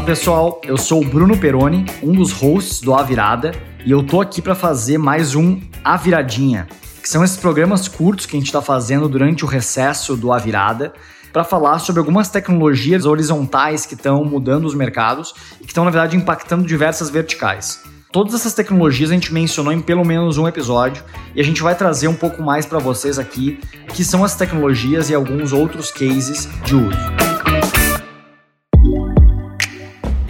Olá 0.00 0.06
pessoal, 0.06 0.62
eu 0.64 0.78
sou 0.78 1.02
o 1.02 1.06
Bruno 1.06 1.36
Peroni, 1.36 1.84
um 2.02 2.12
dos 2.12 2.32
hosts 2.32 2.80
do 2.80 2.94
A 2.94 3.02
Virada, 3.02 3.52
e 3.84 3.90
eu 3.90 4.02
tô 4.02 4.18
aqui 4.18 4.40
para 4.40 4.54
fazer 4.54 4.96
mais 4.96 5.34
um 5.34 5.60
A 5.84 5.94
Viradinha, 5.98 6.66
que 7.02 7.08
são 7.08 7.22
esses 7.22 7.36
programas 7.36 7.86
curtos 7.86 8.24
que 8.24 8.34
a 8.34 8.38
gente 8.38 8.46
está 8.46 8.62
fazendo 8.62 9.10
durante 9.10 9.44
o 9.44 9.46
recesso 9.46 10.16
do 10.16 10.32
A 10.32 10.38
Virada, 10.38 10.94
para 11.30 11.44
falar 11.44 11.80
sobre 11.80 11.98
algumas 11.98 12.30
tecnologias 12.30 13.04
horizontais 13.04 13.84
que 13.84 13.92
estão 13.92 14.24
mudando 14.24 14.64
os 14.64 14.74
mercados 14.74 15.34
e 15.60 15.64
que 15.64 15.70
estão, 15.70 15.84
na 15.84 15.90
verdade, 15.90 16.16
impactando 16.16 16.64
diversas 16.64 17.10
verticais. 17.10 17.82
Todas 18.10 18.32
essas 18.32 18.54
tecnologias 18.54 19.10
a 19.10 19.14
gente 19.14 19.34
mencionou 19.34 19.70
em 19.70 19.82
pelo 19.82 20.02
menos 20.02 20.38
um 20.38 20.48
episódio 20.48 21.04
e 21.34 21.42
a 21.42 21.44
gente 21.44 21.62
vai 21.62 21.74
trazer 21.74 22.08
um 22.08 22.14
pouco 22.14 22.42
mais 22.42 22.64
para 22.64 22.78
vocês 22.78 23.18
aqui, 23.18 23.60
que 23.92 24.02
são 24.02 24.24
as 24.24 24.34
tecnologias 24.34 25.10
e 25.10 25.14
alguns 25.14 25.52
outros 25.52 25.90
cases 25.90 26.48
de 26.64 26.74
uso. 26.74 27.19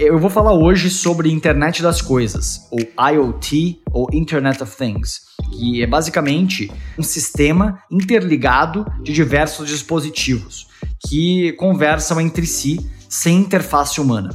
Eu 0.03 0.19
vou 0.19 0.31
falar 0.31 0.55
hoje 0.55 0.89
sobre 0.89 1.31
internet 1.31 1.83
das 1.83 2.01
coisas, 2.01 2.67
ou 2.71 2.81
IoT, 2.81 3.83
ou 3.93 4.09
Internet 4.15 4.63
of 4.63 4.75
Things, 4.75 5.21
que 5.53 5.83
é 5.83 5.87
basicamente 5.87 6.73
um 6.99 7.03
sistema 7.03 7.83
interligado 7.91 8.87
de 9.03 9.13
diversos 9.13 9.69
dispositivos 9.69 10.67
que 11.07 11.53
conversam 11.53 12.19
entre 12.19 12.47
si 12.47 12.81
sem 13.11 13.41
interface 13.41 14.01
humana. 14.01 14.31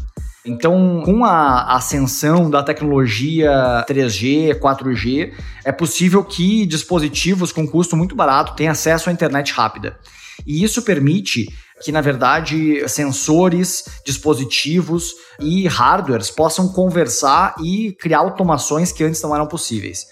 Então, 0.45 1.01
com 1.03 1.25
a 1.25 1.75
ascensão 1.75 2.47
da 2.47 2.61
tecnologia 2.61 3.83
3G, 3.89 4.59
4G, 4.59 5.33
é 5.65 5.71
possível 5.71 6.23
que 6.23 6.67
dispositivos 6.67 7.51
com 7.51 7.67
custo 7.67 7.97
muito 7.97 8.15
barato 8.15 8.55
tenham 8.55 8.71
acesso 8.71 9.09
à 9.09 9.11
internet 9.11 9.51
rápida. 9.51 9.97
E 10.45 10.63
isso 10.63 10.83
permite 10.83 11.47
que, 11.83 11.91
na 11.91 12.01
verdade, 12.01 12.87
sensores, 12.87 13.85
dispositivos 14.05 15.13
e 15.39 15.67
hardwares 15.67 16.31
possam 16.31 16.69
conversar 16.69 17.55
e 17.63 17.91
criar 17.93 18.19
automações 18.19 18.91
que 18.91 19.03
antes 19.03 19.21
não 19.21 19.35
eram 19.35 19.47
possíveis. 19.47 20.07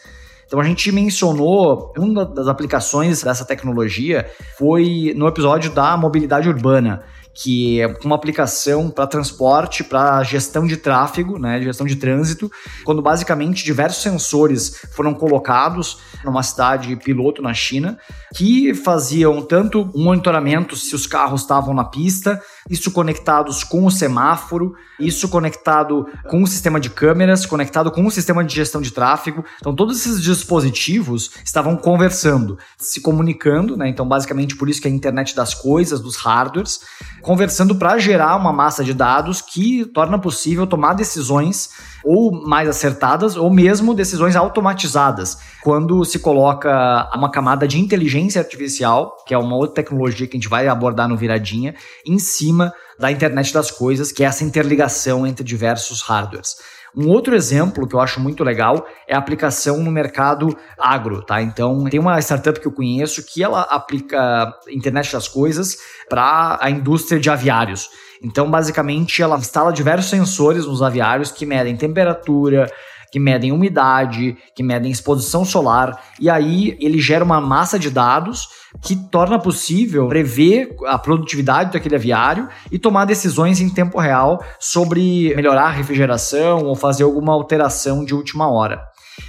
Então 0.45 0.59
a 0.59 0.63
gente 0.63 0.91
mencionou 0.91 1.91
uma 1.97 2.25
das 2.25 2.47
aplicações 2.47 3.23
dessa 3.23 3.43
tecnologia 3.43 4.29
foi 4.57 5.13
no 5.15 5.27
episódio 5.27 5.71
da 5.71 5.97
mobilidade 5.97 6.47
urbana, 6.47 7.03
que 7.33 7.81
é 7.81 7.87
uma 8.03 8.15
aplicação 8.15 8.89
para 8.89 9.07
transporte, 9.07 9.83
para 9.83 10.23
gestão 10.23 10.67
de 10.67 10.77
tráfego, 10.77 11.39
né, 11.39 11.61
gestão 11.61 11.85
de 11.85 11.95
trânsito, 11.95 12.51
quando 12.83 13.01
basicamente 13.01 13.63
diversos 13.63 14.03
sensores 14.03 14.81
foram 14.91 15.13
colocados 15.13 15.97
numa 16.23 16.43
cidade 16.43 16.95
piloto 16.97 17.41
na 17.41 17.53
China, 17.53 17.97
que 18.33 18.73
faziam 18.73 19.41
tanto 19.41 19.89
um 19.93 20.03
monitoramento 20.03 20.75
se 20.75 20.95
os 20.95 21.07
carros 21.07 21.41
estavam 21.41 21.73
na 21.73 21.83
pista, 21.83 22.41
isso 22.69 22.91
conectados 22.91 23.63
com 23.63 23.85
o 23.85 23.91
semáforo, 23.91 24.75
isso 24.99 25.27
conectado 25.27 26.07
com 26.29 26.41
o 26.41 26.47
sistema 26.47 26.79
de 26.79 26.89
câmeras, 26.89 27.45
conectado 27.45 27.91
com 27.91 28.05
o 28.05 28.11
sistema 28.11 28.43
de 28.43 28.55
gestão 28.55 28.81
de 28.81 28.91
tráfego. 28.91 29.43
Então, 29.59 29.75
todos 29.75 29.99
esses 29.99 30.21
dispositivos 30.21 31.31
estavam 31.43 31.75
conversando, 31.75 32.57
se 32.77 33.01
comunicando, 33.01 33.75
né? 33.75 33.89
Então, 33.89 34.07
basicamente, 34.07 34.55
por 34.55 34.69
isso 34.69 34.81
que 34.81 34.87
é 34.87 34.91
a 34.91 34.93
internet 34.93 35.35
das 35.35 35.53
coisas, 35.53 35.99
dos 35.99 36.15
hardwares, 36.15 36.81
conversando 37.23 37.75
para 37.75 37.97
gerar 37.97 38.35
uma 38.35 38.51
massa 38.51 38.83
de 38.83 38.93
dados 38.93 39.41
que 39.41 39.85
torna 39.85 40.19
possível 40.19 40.67
tomar 40.67 40.93
decisões 40.93 41.69
ou 42.03 42.31
mais 42.45 42.67
acertadas 42.67 43.37
ou 43.37 43.49
mesmo 43.49 43.93
decisões 43.95 44.35
automatizadas. 44.35 45.37
Quando 45.63 46.03
se 46.03 46.19
coloca 46.19 47.09
uma 47.15 47.31
camada 47.31 47.65
de 47.65 47.79
inteligência 47.79 48.41
artificial, 48.41 49.15
que 49.25 49.33
é 49.33 49.37
uma 49.37 49.55
outra 49.55 49.75
tecnologia 49.75 50.27
que 50.27 50.35
a 50.35 50.39
gente 50.39 50.49
vai 50.49 50.67
abordar 50.67 51.07
no 51.07 51.15
Viradinha, 51.15 51.73
em 52.05 52.19
cima 52.19 52.73
da 52.99 53.09
internet 53.09 53.53
das 53.53 53.71
coisas, 53.71 54.11
que 54.11 54.23
é 54.23 54.27
essa 54.27 54.43
interligação 54.43 55.25
entre 55.25 55.45
diversos 55.45 56.01
hardwares. 56.01 56.57
Um 56.95 57.09
outro 57.09 57.35
exemplo 57.35 57.87
que 57.87 57.95
eu 57.95 57.99
acho 57.99 58.19
muito 58.19 58.43
legal 58.43 58.85
é 59.07 59.15
a 59.15 59.17
aplicação 59.17 59.79
no 59.79 59.91
mercado 59.91 60.55
agro, 60.77 61.23
tá? 61.23 61.41
Então, 61.41 61.85
tem 61.85 61.99
uma 61.99 62.19
startup 62.19 62.59
que 62.59 62.67
eu 62.67 62.71
conheço 62.71 63.25
que 63.25 63.43
ela 63.43 63.61
aplica 63.61 64.53
internet 64.69 65.11
das 65.11 65.27
coisas 65.27 65.77
para 66.07 66.57
a 66.61 66.69
indústria 66.69 67.19
de 67.19 67.29
aviários. 67.29 67.89
Então, 68.21 68.49
basicamente, 68.49 69.21
ela 69.21 69.37
instala 69.37 69.73
diversos 69.73 70.09
sensores 70.09 70.65
nos 70.65 70.81
aviários 70.81 71.31
que 71.31 71.45
medem 71.45 71.75
temperatura, 71.75 72.71
que 73.13 73.19
medem 73.19 73.51
umidade, 73.51 74.35
que 74.55 74.63
medem 74.63 74.91
exposição 74.91 75.45
solar, 75.45 76.01
e 76.19 76.31
aí 76.31 76.75
ele 76.81 76.99
gera 76.99 77.23
uma 77.23 77.39
massa 77.39 77.77
de 77.77 77.91
dados 77.91 78.47
que 78.81 78.95
torna 78.95 79.37
possível 79.37 80.07
prever 80.07 80.75
a 80.87 80.97
produtividade 80.97 81.71
daquele 81.71 81.93
aviário 81.93 82.49
e 82.71 82.79
tomar 82.79 83.05
decisões 83.05 83.61
em 83.61 83.69
tempo 83.69 83.99
real 83.99 84.43
sobre 84.59 85.31
melhorar 85.35 85.65
a 85.65 85.69
refrigeração 85.69 86.65
ou 86.65 86.75
fazer 86.75 87.03
alguma 87.03 87.33
alteração 87.33 88.03
de 88.03 88.15
última 88.15 88.49
hora. 88.49 88.81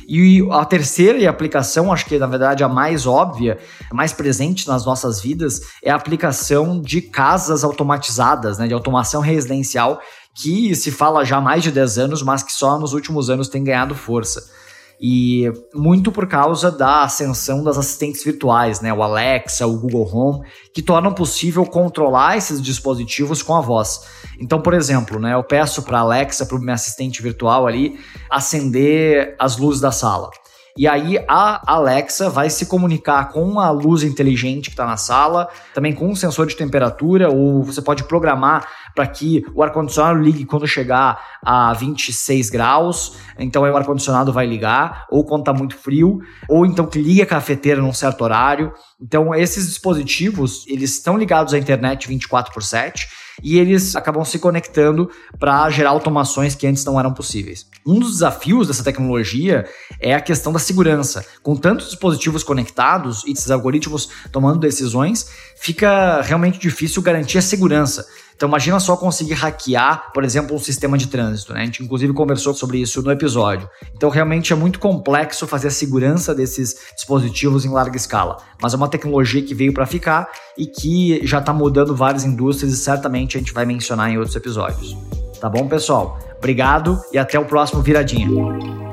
E 0.09 0.43
a 0.51 0.65
terceira 0.65 1.29
aplicação, 1.29 1.93
acho 1.93 2.07
que 2.07 2.19
na 2.19 2.27
verdade 2.27 2.65
a 2.65 2.69
mais 2.69 3.07
óbvia, 3.07 3.59
mais 3.93 4.15
presente 4.15 4.67
nas 4.67 4.87
nossas 4.87 5.21
vidas, 5.21 5.61
é 5.83 5.91
a 5.91 5.95
aplicação 5.95 6.81
de 6.81 7.03
casas 7.03 7.65
automatizadas, 7.65 8.57
né, 8.57 8.67
de 8.67 8.73
automação 8.73 9.21
residencial, 9.21 10.01
que 10.35 10.75
se 10.75 10.91
fala 10.91 11.25
já 11.25 11.37
há 11.37 11.41
mais 11.41 11.63
de 11.63 11.71
10 11.71 11.99
anos, 11.99 12.23
mas 12.23 12.43
que 12.43 12.53
só 12.53 12.79
nos 12.79 12.93
últimos 12.93 13.31
anos 13.31 13.49
tem 13.49 13.63
ganhado 13.63 13.95
força. 13.95 14.53
E 15.01 15.53
muito 15.75 16.13
por 16.13 16.27
causa 16.27 16.71
da 16.71 17.03
ascensão 17.03 17.63
das 17.63 17.77
assistentes 17.77 18.25
virtuais, 18.25 18.81
né? 18.81 18.93
O 18.93 19.03
Alexa, 19.03 19.67
o 19.67 19.79
Google 19.79 20.09
Home, 20.11 20.47
que 20.73 20.81
tornam 20.81 21.13
possível 21.13 21.65
controlar 21.67 22.37
esses 22.37 22.63
dispositivos 22.63 23.43
com 23.43 23.55
a 23.55 23.61
voz. 23.61 24.03
Então, 24.41 24.61
por 24.61 24.73
exemplo, 24.73 25.19
né, 25.19 25.35
eu 25.35 25.45
peço 25.45 25.83
para 25.83 25.99
a 25.99 26.03
Alexa, 26.03 26.47
para 26.47 26.57
o 26.57 26.61
meu 26.61 26.75
assistente 26.75 27.21
virtual 27.21 27.67
ali, 27.67 27.99
acender 28.31 29.35
as 29.39 29.57
luzes 29.57 29.81
da 29.81 29.93
sala. 29.93 30.31
E 30.77 30.89
aí 30.89 31.25
a 31.29 31.73
Alexa 31.73 32.29
vai 32.29 32.51
se 32.51 32.67
comunicar 32.67 33.29
com 33.29 33.61
a 33.61 33.71
luz 33.71 34.03
inteligente 34.03 34.71
que 34.71 34.73
está 34.73 34.85
na 34.85 34.97
sala, 34.97 35.49
também 35.73 35.93
com 35.93 36.09
um 36.09 36.17
sensor 36.17 36.49
de 36.49 36.57
temperatura, 36.57 37.31
ou 37.31 37.63
você 37.63 37.81
pode 37.81 38.03
programar 38.03 38.67
para 38.93 39.07
que 39.07 39.45
o 39.55 39.63
ar-condicionado 39.63 40.19
ligue 40.19 40.45
quando 40.45 40.67
chegar 40.67 41.39
a 41.41 41.73
26 41.75 42.51
graus, 42.51 43.17
então 43.39 43.63
aí 43.63 43.71
o 43.71 43.77
ar-condicionado 43.77 44.33
vai 44.33 44.47
ligar, 44.47 45.07
ou 45.13 45.25
quando 45.25 45.43
está 45.43 45.53
muito 45.53 45.77
frio, 45.77 46.19
ou 46.49 46.67
então 46.67 46.87
que 46.87 47.01
ligue 47.01 47.23
a 47.23 47.27
cafeteira 47.27 47.81
num 47.81 47.93
certo 47.93 48.23
horário. 48.23 48.73
Então 49.01 49.33
esses 49.33 49.69
dispositivos, 49.69 50.67
eles 50.67 50.95
estão 50.95 51.17
ligados 51.17 51.55
à 51.55 51.59
internet 51.59 52.09
24 52.09 52.53
por 52.53 52.65
7 52.65 53.07
e 53.43 53.59
eles 53.59 53.97
acabam 53.97 54.25
se 54.25 54.39
conectando 54.39 55.11
para 55.39 55.69
gerar 55.71 55.91
automações 55.91 56.55
que 56.55 56.67
antes 56.67 56.85
não 56.85 56.99
eram 56.99 57.13
possíveis. 57.13 57.67
Um 57.87 57.99
dos 57.99 58.13
desafios 58.13 58.69
dessa 58.69 58.85
tecnologia 58.85 59.67
é 60.01 60.15
a 60.15 60.21
questão 60.21 60.53
da 60.53 60.59
segurança. 60.59 61.25
Com 61.43 61.57
tantos 61.57 61.87
dispositivos 61.87 62.43
conectados 62.43 63.25
e 63.27 63.33
esses 63.33 63.51
algoritmos 63.51 64.09
tomando 64.33 64.59
decisões, 64.59 65.29
fica 65.57 66.21
realmente 66.23 66.59
difícil 66.59 67.03
garantir 67.03 67.39
a 67.39 67.43
segurança. 67.43 68.07
Então 68.37 68.49
imagina 68.49 68.81
só 68.81 68.97
conseguir 68.97 69.35
hackear, 69.35 70.13
por 70.13 70.25
exemplo, 70.25 70.55
um 70.57 70.59
sistema 70.59 70.99
de 70.99 71.07
trânsito, 71.07 71.53
né? 71.53 71.63
A 71.63 71.65
gente 71.65 71.83
inclusive 71.83 72.13
conversou 72.13 72.53
sobre 72.55 72.79
isso 72.79 73.03
no 73.03 73.11
episódio. 73.11 73.69
Então 73.95 74.11
realmente 74.11 74.53
é 74.53 74.57
muito 74.57 74.79
complexo 74.79 75.47
fazer 75.47 75.69
a 75.69 75.71
segurança 75.71 76.35
desses 76.35 76.77
dispositivos 76.95 77.65
em 77.65 77.71
larga 77.71 77.97
escala, 77.97 78.39
mas 78.61 78.75
é 78.75 78.77
uma 78.77 78.89
tecnologia 78.89 79.43
que 79.43 79.55
veio 79.55 79.73
para 79.73 79.87
ficar 79.87 80.29
e 80.59 80.67
que 80.67 81.25
já 81.27 81.39
está 81.39 81.53
mudando 81.53 81.95
várias 81.95 82.25
indústrias 82.25 82.73
e 82.73 82.77
certamente 82.77 83.37
a 83.37 83.41
gente 83.41 83.53
vai 83.53 83.65
mencionar 83.65 84.11
em 84.11 84.19
outros 84.19 84.37
episódios. 84.37 84.97
Tá 85.41 85.49
bom, 85.49 85.69
pessoal? 85.69 86.19
Obrigado 86.39 87.01
e 87.13 87.19
até 87.19 87.39
o 87.39 87.45
próximo 87.45 87.83
viradinha. 87.83 88.84